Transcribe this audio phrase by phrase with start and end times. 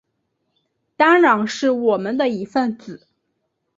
[0.97, 3.05] 当然是我们的一分子